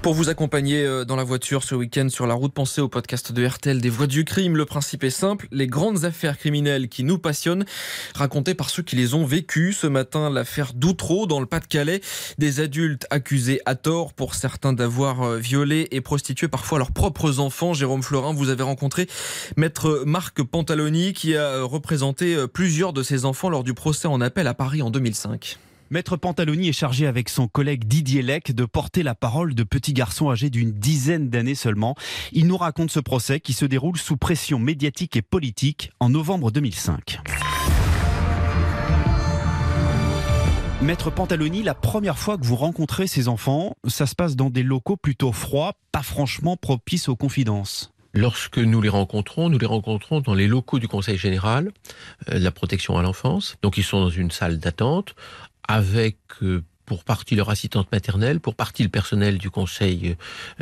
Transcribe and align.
Pour 0.00 0.14
vous 0.14 0.28
accompagner 0.28 0.84
euh, 0.84 1.04
dans 1.04 1.16
la 1.16 1.24
voiture 1.24 1.64
ce 1.64 1.74
week-end 1.74 2.08
sur 2.08 2.28
la 2.28 2.34
route, 2.34 2.52
pensez 2.52 2.80
au 2.80 2.88
podcast 2.88 3.32
de 3.32 3.44
RTL 3.44 3.80
des 3.80 3.90
voix 3.90 4.06
du 4.06 4.24
crime. 4.24 4.56
Le 4.56 4.64
principe 4.64 5.02
est 5.02 5.10
simple, 5.10 5.48
les 5.50 5.66
grandes 5.66 6.04
affaires 6.04 6.38
criminelles 6.38 6.88
qui 6.88 7.02
nous 7.02 7.18
passionnent, 7.18 7.64
racontées 8.14 8.54
par 8.54 8.70
ceux 8.70 8.84
qui 8.84 8.94
les 8.94 9.14
ont 9.14 9.24
vécues. 9.24 9.72
Ce 9.72 9.88
matin, 9.88 10.30
l'affaire 10.30 10.72
d'Outreau 10.72 11.26
dans 11.26 11.40
le 11.40 11.46
Pas-de-Calais. 11.46 12.00
Des 12.38 12.60
adultes 12.60 13.06
accusés 13.10 13.60
à 13.66 13.74
tort 13.74 14.14
pour 14.14 14.36
certains 14.36 14.72
d'avoir 14.72 15.22
euh, 15.22 15.36
violé 15.36 15.88
et 15.90 16.00
prostitué 16.00 16.46
parfois 16.46 16.78
leurs 16.78 16.92
propres 16.92 17.40
enfants. 17.40 17.74
Jérôme 17.74 18.04
Florin, 18.04 18.32
vous 18.32 18.50
avez 18.50 18.62
rencontré 18.62 19.08
maître 19.56 20.04
Marc 20.06 20.42
Pantaloni 20.44 21.12
qui 21.12 21.36
a 21.36 21.42
euh, 21.42 21.64
représenté 21.64 22.36
plusieurs 22.46 22.92
de 22.92 23.02
ses 23.02 23.24
enfants 23.24 23.50
lors 23.50 23.64
du 23.64 23.74
procès 23.74 24.06
en 24.06 24.20
appel 24.20 24.46
à 24.46 24.54
Paris 24.54 24.80
en 24.80 24.90
2005. 24.90 25.58
Maître 25.90 26.18
Pantaloni 26.18 26.68
est 26.68 26.72
chargé 26.72 27.06
avec 27.06 27.30
son 27.30 27.48
collègue 27.48 27.84
Didier 27.84 28.20
Lec 28.20 28.54
de 28.54 28.66
porter 28.66 29.02
la 29.02 29.14
parole 29.14 29.54
de 29.54 29.62
petits 29.62 29.94
garçons 29.94 30.30
âgés 30.30 30.50
d'une 30.50 30.72
dizaine 30.72 31.30
d'années 31.30 31.54
seulement. 31.54 31.94
Il 32.32 32.46
nous 32.46 32.58
raconte 32.58 32.90
ce 32.90 33.00
procès 33.00 33.40
qui 33.40 33.54
se 33.54 33.64
déroule 33.64 33.96
sous 33.96 34.18
pression 34.18 34.58
médiatique 34.58 35.16
et 35.16 35.22
politique 35.22 35.90
en 35.98 36.10
novembre 36.10 36.50
2005. 36.50 37.20
Maître 40.82 41.10
Pantaloni, 41.10 41.62
la 41.62 41.74
première 41.74 42.18
fois 42.18 42.36
que 42.36 42.44
vous 42.44 42.56
rencontrez 42.56 43.06
ces 43.06 43.26
enfants, 43.26 43.74
ça 43.86 44.06
se 44.06 44.14
passe 44.14 44.36
dans 44.36 44.50
des 44.50 44.62
locaux 44.62 44.98
plutôt 44.98 45.32
froids, 45.32 45.72
pas 45.90 46.02
franchement 46.02 46.58
propices 46.58 47.08
aux 47.08 47.16
confidences. 47.16 47.92
Lorsque 48.14 48.58
nous 48.58 48.80
les 48.80 48.88
rencontrons, 48.88 49.48
nous 49.48 49.58
les 49.58 49.66
rencontrons 49.66 50.20
dans 50.20 50.34
les 50.34 50.46
locaux 50.46 50.78
du 50.78 50.88
Conseil 50.88 51.18
général 51.18 51.70
euh, 52.30 52.38
la 52.38 52.50
protection 52.50 52.96
à 52.96 53.02
l'enfance. 53.02 53.56
Donc 53.62 53.76
ils 53.76 53.84
sont 53.84 54.00
dans 54.00 54.10
une 54.10 54.30
salle 54.30 54.58
d'attente 54.58 55.14
avec 55.68 56.16
euh, 56.42 56.64
pour 56.86 57.04
partie 57.04 57.36
leur 57.36 57.50
assistante 57.50 57.92
maternelle, 57.92 58.40
pour 58.40 58.54
partie 58.54 58.82
le 58.82 58.88
personnel 58.88 59.36
du 59.36 59.50
conseil 59.50 60.16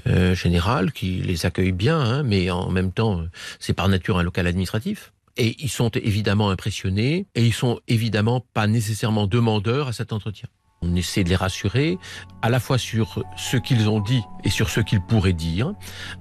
euh, 0.08 0.34
général 0.34 0.90
qui 0.92 1.18
les 1.18 1.46
accueille 1.46 1.72
bien, 1.72 2.00
hein, 2.00 2.22
mais 2.24 2.50
en 2.50 2.68
même 2.70 2.90
temps, 2.90 3.22
c'est 3.60 3.72
par 3.72 3.88
nature 3.88 4.18
un 4.18 4.24
local 4.24 4.48
administratif. 4.48 5.12
Et 5.36 5.54
ils 5.60 5.70
sont 5.70 5.90
évidemment 5.90 6.50
impressionnés 6.50 7.26
et 7.34 7.44
ils 7.44 7.52
sont 7.52 7.78
évidemment 7.86 8.44
pas 8.54 8.66
nécessairement 8.66 9.26
demandeurs 9.26 9.88
à 9.88 9.92
cet 9.92 10.12
entretien. 10.12 10.48
On 10.82 10.94
essaie 10.96 11.24
de 11.24 11.28
les 11.28 11.36
rassurer 11.36 11.98
à 12.42 12.50
la 12.50 12.58
fois 12.58 12.78
sur 12.78 13.22
ce 13.36 13.56
qu'ils 13.56 13.88
ont 13.88 14.00
dit 14.00 14.22
et 14.44 14.50
sur 14.50 14.68
ce 14.68 14.80
qu'ils 14.80 15.00
pourraient 15.00 15.32
dire. 15.32 15.74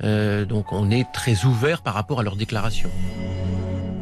Euh, 0.03 0.45
donc 0.45 0.71
on 0.71 0.91
est 0.91 1.11
très 1.11 1.45
ouvert 1.45 1.81
par 1.81 1.93
rapport 1.93 2.19
à 2.19 2.23
leurs 2.23 2.35
déclarations. 2.35 2.91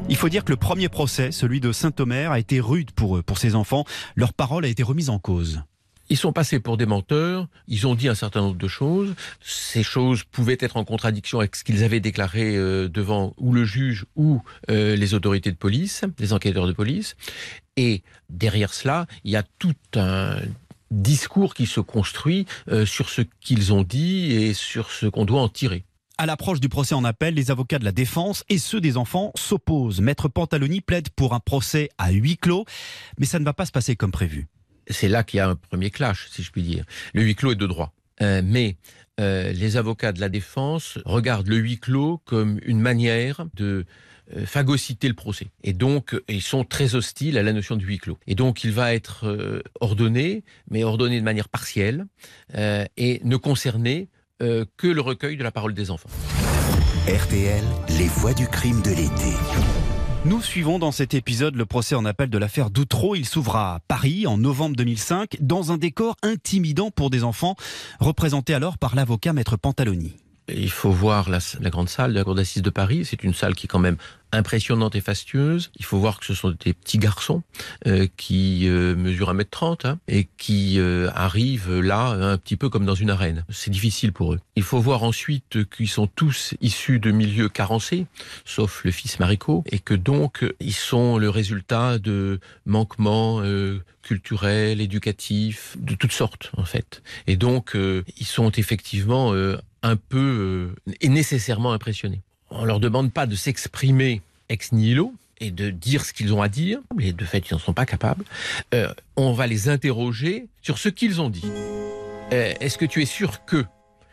Il 0.09 0.17
faut 0.17 0.29
dire 0.29 0.43
que 0.43 0.51
le 0.51 0.57
premier 0.57 0.89
procès, 0.89 1.31
celui 1.31 1.59
de 1.59 1.71
Saint-Omer, 1.71 2.31
a 2.31 2.39
été 2.39 2.59
rude 2.59 2.91
pour 2.91 3.17
eux, 3.17 3.21
pour 3.21 3.37
ces 3.37 3.55
enfants. 3.55 3.85
Leur 4.15 4.33
parole 4.33 4.65
a 4.65 4.67
été 4.67 4.83
remise 4.83 5.09
en 5.09 5.17
cause. 5.17 5.63
Ils 6.09 6.17
sont 6.17 6.33
passés 6.33 6.59
pour 6.59 6.75
des 6.75 6.85
menteurs, 6.85 7.47
ils 7.67 7.87
ont 7.87 7.95
dit 7.95 8.09
un 8.09 8.15
certain 8.15 8.41
nombre 8.41 8.57
de 8.57 8.67
choses. 8.67 9.15
Ces 9.41 9.81
choses 9.81 10.23
pouvaient 10.23 10.57
être 10.59 10.75
en 10.75 10.83
contradiction 10.83 11.39
avec 11.39 11.55
ce 11.55 11.63
qu'ils 11.63 11.83
avaient 11.83 12.01
déclaré 12.01 12.57
euh, 12.57 12.89
devant 12.89 13.33
ou 13.37 13.53
le 13.53 13.63
juge 13.63 14.05
ou 14.17 14.41
euh, 14.69 14.97
les 14.97 15.13
autorités 15.13 15.51
de 15.51 15.57
police, 15.57 16.03
les 16.19 16.33
enquêteurs 16.33 16.67
de 16.67 16.73
police. 16.73 17.15
Et 17.77 18.03
derrière 18.29 18.73
cela, 18.73 19.07
il 19.23 19.31
y 19.31 19.37
a 19.37 19.43
tout 19.57 19.73
un 19.95 20.37
discours 20.91 21.55
qui 21.55 21.65
se 21.65 21.79
construit 21.79 22.45
euh, 22.67 22.85
sur 22.85 23.09
ce 23.09 23.21
qu'ils 23.39 23.73
ont 23.73 23.83
dit 23.83 24.33
et 24.33 24.53
sur 24.53 24.91
ce 24.91 25.07
qu'on 25.07 25.25
doit 25.25 25.41
en 25.41 25.49
tirer. 25.49 25.85
À 26.19 26.27
l'approche 26.27 26.59
du 26.59 26.69
procès 26.69 26.93
en 26.93 27.03
appel, 27.03 27.33
les 27.33 27.49
avocats 27.49 27.79
de 27.79 27.85
la 27.85 27.91
défense 27.91 28.43
et 28.47 28.59
ceux 28.59 28.79
des 28.79 28.97
enfants 28.97 29.31
s'opposent. 29.35 29.99
Maître 29.99 30.27
Pantaloni 30.27 30.79
plaide 30.79 31.09
pour 31.09 31.33
un 31.33 31.39
procès 31.39 31.89
à 31.97 32.11
huis 32.11 32.37
clos, 32.37 32.65
mais 33.17 33.25
ça 33.25 33.39
ne 33.39 33.45
va 33.45 33.53
pas 33.53 33.65
se 33.65 33.71
passer 33.71 33.95
comme 33.95 34.11
prévu. 34.11 34.47
C'est 34.87 35.07
là 35.07 35.23
qu'il 35.23 35.39
y 35.39 35.41
a 35.41 35.49
un 35.49 35.55
premier 35.55 35.89
clash, 35.89 36.27
si 36.29 36.43
je 36.43 36.51
puis 36.51 36.61
dire. 36.61 36.85
Le 37.15 37.23
huis 37.23 37.35
clos 37.35 37.53
est 37.53 37.55
de 37.55 37.65
droit. 37.65 37.93
Euh, 38.21 38.43
mais 38.45 38.77
euh, 39.19 39.51
les 39.53 39.75
avocats 39.75 40.11
de 40.11 40.19
la 40.19 40.29
défense 40.29 40.99
regardent 41.05 41.47
le 41.47 41.57
huis 41.57 41.79
clos 41.79 42.21
comme 42.25 42.59
une 42.63 42.79
manière 42.79 43.47
de 43.55 43.85
euh, 44.35 44.45
phagocyter 44.45 45.07
le 45.07 45.15
procès. 45.15 45.47
Et 45.63 45.73
donc, 45.73 46.15
ils 46.27 46.43
sont 46.43 46.63
très 46.63 46.93
hostiles 46.93 47.39
à 47.39 47.43
la 47.43 47.53
notion 47.53 47.75
de 47.75 47.83
huis 47.83 47.97
clos. 47.97 48.19
Et 48.27 48.35
donc, 48.35 48.63
il 48.63 48.71
va 48.71 48.93
être 48.93 49.63
ordonné, 49.81 50.43
mais 50.69 50.83
ordonné 50.83 51.19
de 51.19 51.25
manière 51.25 51.49
partielle, 51.49 52.05
et 52.55 53.19
ne 53.23 53.35
concerner 53.35 54.09
euh, 54.43 54.65
que 54.77 54.87
le 54.87 55.01
recueil 55.01 55.37
de 55.37 55.43
la 55.43 55.51
parole 55.51 55.73
des 55.73 55.89
enfants. 55.89 56.09
RTL, 57.07 57.63
les 57.97 58.07
voix 58.07 58.33
du 58.33 58.47
crime 58.47 58.81
de 58.81 58.89
l'été. 58.89 59.33
Nous 60.25 60.41
suivons 60.41 60.79
dans 60.79 60.91
cet 60.91 61.13
épisode 61.13 61.55
le 61.55 61.65
procès 61.65 61.95
en 61.95 62.05
appel 62.05 62.29
de 62.29 62.37
l'affaire 62.37 62.69
Doutreau. 62.69 63.15
Il 63.15 63.25
s'ouvre 63.25 63.55
à 63.55 63.79
Paris 63.87 64.27
en 64.27 64.37
novembre 64.37 64.75
2005 64.75 65.37
dans 65.41 65.71
un 65.71 65.77
décor 65.77 66.15
intimidant 66.23 66.91
pour 66.91 67.09
des 67.09 67.23
enfants, 67.23 67.55
représenté 67.99 68.53
alors 68.53 68.77
par 68.77 68.95
l'avocat 68.95 69.33
maître 69.33 69.57
Pantaloni. 69.57 70.13
Il 70.49 70.71
faut 70.71 70.91
voir 70.91 71.29
la, 71.29 71.39
grande 71.69 71.89
salle 71.89 72.11
de 72.13 72.17
la 72.17 72.23
Cour 72.25 72.35
d'assises 72.35 72.61
de 72.61 72.69
Paris. 72.69 73.05
C'est 73.05 73.23
une 73.23 73.33
salle 73.33 73.55
qui 73.55 73.65
est 73.65 73.69
quand 73.69 73.79
même 73.79 73.97
impressionnante 74.33 74.95
et 74.95 75.01
fastueuse. 75.01 75.71
Il 75.77 75.85
faut 75.85 75.99
voir 75.99 76.19
que 76.19 76.25
ce 76.25 76.33
sont 76.33 76.49
des 76.51 76.73
petits 76.73 76.97
garçons 76.97 77.43
euh, 77.87 78.07
qui 78.17 78.67
euh, 78.67 78.95
mesurent 78.95 79.33
1m30 79.33 79.87
hein, 79.87 79.99
et 80.07 80.27
qui 80.37 80.79
euh, 80.79 81.09
arrivent 81.13 81.79
là 81.79 82.07
un 82.07 82.37
petit 82.37 82.57
peu 82.57 82.69
comme 82.69 82.85
dans 82.85 82.95
une 82.95 83.09
arène. 83.09 83.45
C'est 83.49 83.71
difficile 83.71 84.11
pour 84.11 84.33
eux. 84.33 84.39
Il 84.55 84.63
faut 84.63 84.79
voir 84.79 85.03
ensuite 85.03 85.69
qu'ils 85.69 85.89
sont 85.89 86.07
tous 86.07 86.55
issus 86.61 86.99
de 86.99 87.11
milieux 87.11 87.49
carencés, 87.49 88.07
sauf 88.45 88.83
le 88.83 88.91
fils 88.91 89.19
Maricot, 89.19 89.63
et 89.71 89.79
que 89.79 89.93
donc 89.93 90.45
ils 90.59 90.73
sont 90.73 91.17
le 91.17 91.29
résultat 91.29 91.99
de 91.99 92.39
manquements 92.65 93.41
culturels, 94.01 94.81
éducatifs, 94.81 95.77
de 95.79 95.95
toutes 95.95 96.11
sortes 96.11 96.51
en 96.57 96.65
fait. 96.65 97.03
Et 97.27 97.35
donc 97.35 97.75
ils 97.75 98.25
sont 98.25 98.51
effectivement 98.51 99.33
un 99.83 99.95
peu 99.95 100.73
et 101.01 101.09
nécessairement 101.09 101.73
impressionnés. 101.73 102.21
On 102.55 102.65
leur 102.65 102.79
demande 102.79 103.11
pas 103.11 103.25
de 103.25 103.35
s'exprimer 103.35 104.21
ex 104.47 104.71
nihilo 104.71 105.13
et 105.39 105.49
de 105.51 105.71
dire 105.71 106.05
ce 106.05 106.13
qu'ils 106.13 106.33
ont 106.33 106.41
à 106.41 106.49
dire, 106.49 106.79
mais 106.95 107.11
de 107.11 107.25
fait 107.25 107.49
ils 107.49 107.53
n'en 107.53 107.59
sont 107.59 107.73
pas 107.73 107.85
capables. 107.85 108.23
Euh, 108.73 108.93
on 109.15 109.33
va 109.33 109.47
les 109.47 109.69
interroger 109.69 110.47
sur 110.61 110.77
ce 110.77 110.89
qu'ils 110.89 111.19
ont 111.19 111.29
dit. 111.29 111.49
Euh, 112.31 112.53
est-ce 112.59 112.77
que 112.77 112.85
tu 112.85 113.01
es 113.01 113.05
sûr 113.05 113.43
que? 113.45 113.65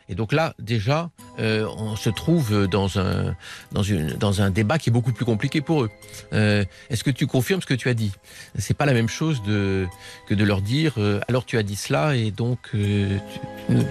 Et 0.09 0.15
donc 0.17 0.33
là, 0.33 0.55
déjà, 0.59 1.11
euh, 1.39 1.69
on 1.77 1.95
se 1.95 2.11
trouve 2.11 2.67
dans 2.67 2.99
un, 2.99 3.37
dans, 3.71 3.85
une, 3.85 4.09
dans 4.15 4.43
un 4.43 4.51
débat 4.51 4.79
qui 4.79 4.91
est 4.91 4.93
beaucoup 4.93 5.13
plus 5.13 5.25
compliqué 5.25 5.61
pour 5.61 5.85
eux. 5.85 5.91
Est-ce 6.33 7.05
que 7.05 7.11
tu 7.11 7.29
confirmes 7.29 7.61
ce 7.61 7.67
que 7.67 7.75
tu 7.75 7.89
as 7.89 7.95
dit? 7.95 8.11
C'est 8.59 8.75
pas 8.75 8.87
la 8.87 8.95
même 8.95 9.09
chose 9.09 9.41
que 9.45 10.35
de 10.35 10.45
leur 10.45 10.63
dire 10.63 10.95
alors 11.29 11.45
tu 11.45 11.59
as 11.59 11.63
dit 11.63 11.77
cela 11.77 12.17
et 12.17 12.33
donc 12.33 12.59
tu, 12.73 13.21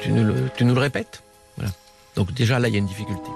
tu, 0.02 0.12
nous, 0.12 0.34
tu 0.58 0.66
nous 0.66 0.74
le 0.74 0.82
répètes? 0.82 1.24
Voilà. 1.56 1.72
Donc 2.16 2.34
déjà 2.34 2.60
là, 2.60 2.68
il 2.68 2.74
y 2.74 2.76
a 2.76 2.80
une 2.80 2.86
difficulté. 2.86 3.30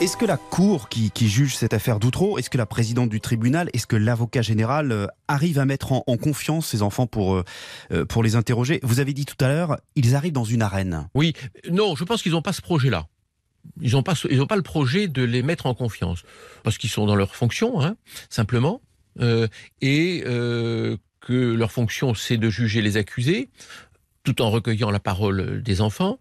Est-ce 0.00 0.16
que 0.16 0.24
la 0.24 0.38
Cour 0.38 0.88
qui, 0.88 1.10
juge 1.28 1.54
cette 1.54 1.74
affaire 1.74 2.00
d'Outreau, 2.00 2.38
est-ce 2.38 2.48
que 2.48 2.56
la 2.56 2.64
présidente 2.64 3.10
du 3.10 3.20
tribunal, 3.20 3.68
est-ce 3.74 3.86
que 3.86 3.96
l'avocat 3.96 4.40
général 4.40 4.92
euh, 4.92 5.06
arrive 5.28 5.58
à 5.58 5.66
mettre 5.66 5.92
en, 5.92 6.16
confiance 6.16 6.68
ces 6.68 6.80
enfants 6.80 7.06
pour, 7.06 7.34
euh, 7.34 7.44
euh, 7.92 8.06
pour 8.06 8.22
les 8.22 8.34
interroger? 8.34 8.80
Vous 8.82 9.00
avez 9.00 9.12
dit 9.12 9.26
tout 9.26 9.36
à 9.44 9.48
l'heure, 9.48 9.76
ils 9.96 10.16
arrivent 10.16 10.32
dans 10.32 10.44
une 10.44 10.62
arène. 10.62 11.06
Oui, 11.14 11.34
non, 11.70 11.96
je 11.96 12.04
pense 12.04 12.22
qu'ils 12.22 12.32
n'ont 12.32 12.40
pas 12.40 12.54
ce 12.54 12.62
projet-là. 12.62 13.08
Ils 13.82 13.92
n'ont 13.92 14.02
pas, 14.02 14.14
pas 14.48 14.56
le 14.56 14.62
projet 14.62 15.06
de 15.06 15.22
les 15.22 15.42
mettre 15.42 15.66
en 15.66 15.74
confiance. 15.74 16.22
Parce 16.62 16.78
qu'ils 16.78 16.88
sont 16.88 17.04
dans 17.04 17.16
leur 17.16 17.36
fonction, 17.36 17.82
hein, 17.82 17.96
simplement. 18.30 18.80
et 19.82 20.22
que 20.24 21.34
leur 21.52 21.72
fonction, 21.72 22.14
c'est 22.14 22.38
de 22.38 22.48
juger 22.48 22.80
les 22.80 22.96
accusés 22.96 23.50
tout 24.22 24.42
en 24.42 24.50
recueillant 24.50 24.90
la 24.90 25.00
parole 25.00 25.62
des 25.62 25.80
enfants. 25.80 26.18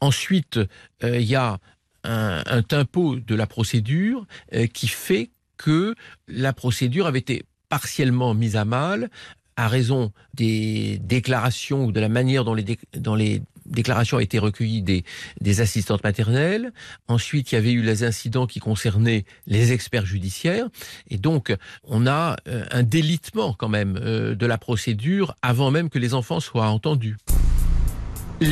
Ensuite, 0.00 0.60
il 1.02 1.22
y 1.22 1.34
a 1.34 1.58
un, 2.04 2.62
tempo 2.62 3.16
de 3.16 3.34
la 3.34 3.46
procédure 3.46 4.26
euh, 4.54 4.66
qui 4.66 4.88
fait 4.88 5.30
que 5.56 5.94
la 6.28 6.52
procédure 6.52 7.06
avait 7.06 7.20
été 7.20 7.44
partiellement 7.68 8.34
mise 8.34 8.56
à 8.56 8.64
mal 8.64 9.10
à 9.56 9.68
raison 9.68 10.12
des 10.34 10.98
déclarations 10.98 11.84
ou 11.84 11.92
de 11.92 12.00
la 12.00 12.08
manière 12.08 12.44
dont 12.44 12.54
les, 12.54 13.42
déclarations 13.66 14.16
ont 14.16 14.20
été 14.20 14.38
recueillies 14.38 14.82
des, 14.82 15.04
des, 15.40 15.60
assistantes 15.60 16.02
maternelles. 16.02 16.72
Ensuite, 17.08 17.52
il 17.52 17.54
y 17.54 17.58
avait 17.58 17.72
eu 17.72 17.82
les 17.82 18.04
incidents 18.04 18.46
qui 18.46 18.58
concernaient 18.58 19.24
les 19.46 19.72
experts 19.72 20.06
judiciaires. 20.06 20.68
Et 21.08 21.18
donc, 21.18 21.54
on 21.84 22.06
a 22.06 22.36
euh, 22.48 22.64
un 22.70 22.82
délitement 22.82 23.54
quand 23.54 23.68
même 23.68 23.98
euh, 24.02 24.34
de 24.34 24.46
la 24.46 24.58
procédure 24.58 25.34
avant 25.40 25.70
même 25.70 25.88
que 25.88 25.98
les 25.98 26.14
enfants 26.14 26.40
soient 26.40 26.68
entendus. 26.68 27.16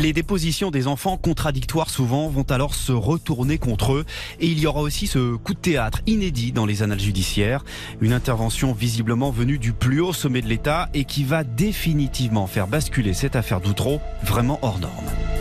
Les 0.00 0.14
dépositions 0.14 0.70
des 0.70 0.86
enfants 0.86 1.18
contradictoires 1.18 1.90
souvent 1.90 2.28
vont 2.28 2.44
alors 2.44 2.74
se 2.74 2.92
retourner 2.92 3.58
contre 3.58 3.92
eux 3.92 4.06
et 4.40 4.46
il 4.46 4.58
y 4.58 4.66
aura 4.66 4.80
aussi 4.80 5.06
ce 5.06 5.36
coup 5.36 5.52
de 5.52 5.58
théâtre 5.58 6.00
inédit 6.06 6.50
dans 6.50 6.64
les 6.64 6.82
annales 6.82 6.98
judiciaires, 6.98 7.62
une 8.00 8.14
intervention 8.14 8.72
visiblement 8.72 9.30
venue 9.30 9.58
du 9.58 9.74
plus 9.74 10.00
haut 10.00 10.14
sommet 10.14 10.40
de 10.40 10.48
l'État 10.48 10.88
et 10.94 11.04
qui 11.04 11.24
va 11.24 11.44
définitivement 11.44 12.46
faire 12.46 12.68
basculer 12.68 13.12
cette 13.12 13.36
affaire 13.36 13.60
d'Outreau 13.60 14.00
vraiment 14.22 14.58
hors 14.62 14.78
norme. 14.78 15.31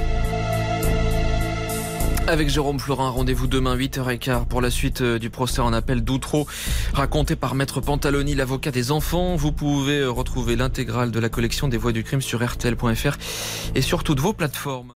Avec 2.28 2.50
Jérôme 2.50 2.80
Florin, 2.80 3.10
rendez-vous 3.10 3.48
demain 3.48 3.76
8h15 3.76 4.46
pour 4.46 4.62
la 4.62 4.70
suite 4.70 5.02
euh, 5.02 5.20
du 5.20 5.30
procès 5.30 5.60
en 5.60 5.74
appel 5.74 6.02
d'Outreau, 6.04 6.48
raconté 6.94 7.36
par 7.36 7.56
Maître 7.56 7.82
Pantaloni, 7.82 8.36
l'avocat 8.36 8.72
des 8.72 8.92
enfants. 8.92 9.36
Vous 9.36 9.52
pouvez 9.52 10.00
euh, 10.00 10.12
retrouver 10.12 10.56
l'intégrale 10.56 11.12
de 11.12 11.20
la 11.20 11.30
collection 11.30 11.68
des 11.68 11.78
voix 11.78 11.92
du 11.92 12.04
crime 12.04 12.22
sur 12.22 12.44
rtl.fr 12.44 13.18
et 13.76 13.82
sur 13.82 14.04
toutes 14.04 14.20
vos 14.20 14.34
plateformes. 14.34 14.94